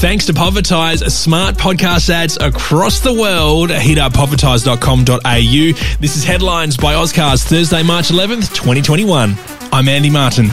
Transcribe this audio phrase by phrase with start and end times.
[0.00, 3.70] Thanks to Povertize, smart podcast ads across the world.
[3.70, 5.98] Hit up povertize.com.au.
[6.00, 9.36] This is Headlines by Auscast, Thursday, March 11th, 2021.
[9.72, 10.48] I'm Andy Martin.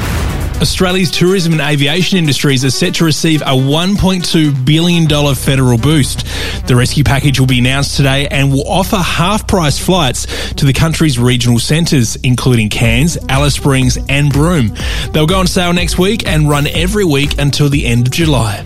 [0.62, 6.26] Australia's tourism and aviation industries are set to receive a $1.2 billion federal boost.
[6.68, 10.74] The rescue package will be announced today and will offer half price flights to the
[10.74, 14.74] country's regional centres, including Cairns, Alice Springs, and Broome.
[15.12, 18.64] They'll go on sale next week and run every week until the end of July.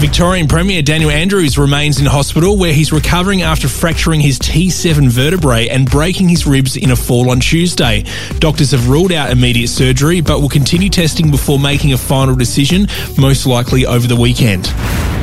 [0.00, 5.66] Victorian Premier Daniel Andrews remains in hospital where he's recovering after fracturing his T7 vertebrae
[5.66, 8.04] and breaking his ribs in a fall on Tuesday.
[8.38, 12.86] Doctors have ruled out immediate surgery but will continue testing before making a final decision,
[13.18, 14.66] most likely over the weekend.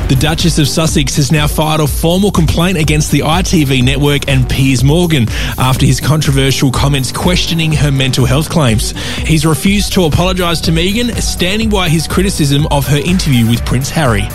[0.10, 4.48] The Duchess of Sussex has now filed a formal complaint against the ITV network and
[4.48, 8.92] Piers Morgan after his controversial comments questioning her mental health claims.
[9.20, 13.90] He's refused to apologise to Meghan, standing by his criticism of her interview with Prince
[13.90, 14.28] Harry.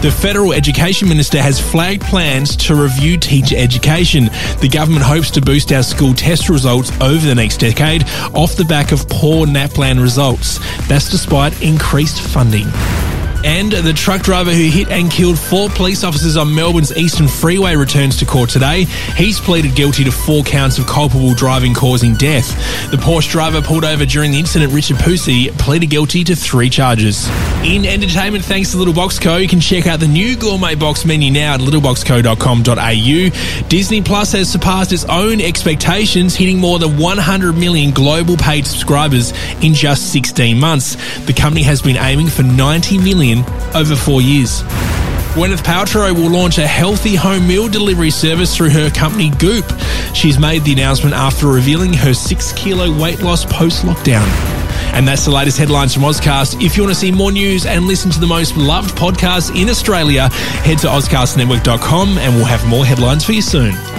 [0.00, 4.26] The Federal Education Minister has flagged plans to review teacher education.
[4.60, 8.64] The government hopes to boost our school test results over the next decade off the
[8.64, 10.60] back of poor NAPLAN results.
[10.86, 12.68] That's despite increased funding.
[13.44, 17.74] And the truck driver who hit and killed four police officers on Melbourne's Eastern Freeway
[17.74, 18.84] returns to court today.
[19.16, 22.48] He's pleaded guilty to four counts of culpable driving causing death.
[22.92, 27.28] The Porsche driver pulled over during the incident, Richard Pusey, pleaded guilty to three charges.
[27.64, 31.04] In entertainment, thanks to Little Box Co., you can check out the new gourmet box
[31.04, 33.68] menu now at littleboxco.com.au.
[33.68, 39.32] Disney Plus has surpassed its own expectations, hitting more than 100 million global paid subscribers
[39.60, 40.94] in just 16 months.
[41.26, 43.40] The company has been aiming for 90 million
[43.74, 44.62] over four years.
[45.34, 49.66] Gwyneth Paltrow will launch a healthy home meal delivery service through her company Goop.
[50.14, 54.57] She's made the announcement after revealing her six kilo weight loss post lockdown.
[54.94, 56.64] And that's the latest headlines from Auscast.
[56.64, 59.68] If you want to see more news and listen to the most loved podcasts in
[59.68, 63.97] Australia, head to auscastnetwork.com and we'll have more headlines for you soon.